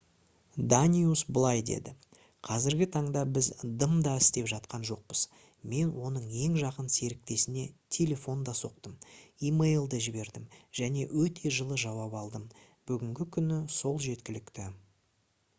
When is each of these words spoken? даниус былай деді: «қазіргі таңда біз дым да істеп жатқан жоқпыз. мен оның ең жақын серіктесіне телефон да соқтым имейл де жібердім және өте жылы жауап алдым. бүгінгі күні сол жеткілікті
даниус 0.71 1.21
былай 1.37 1.59
деді: 1.69 1.91
«қазіргі 2.47 2.87
таңда 2.95 3.21
біз 3.35 3.49
дым 3.83 3.91
да 4.07 4.13
істеп 4.21 4.47
жатқан 4.53 4.87
жоқпыз. 4.91 5.21
мен 5.75 5.91
оның 6.07 6.25
ең 6.47 6.57
жақын 6.65 6.89
серіктесіне 6.95 7.67
телефон 7.99 8.43
да 8.49 8.57
соқтым 8.63 8.97
имейл 9.53 9.87
де 9.93 10.01
жібердім 10.09 10.49
және 10.83 11.07
өте 11.27 11.55
жылы 11.61 11.79
жауап 11.85 12.19
алдым. 12.25 12.49
бүгінгі 12.93 13.29
күні 13.39 13.61
сол 13.79 14.05
жеткілікті 14.11 14.71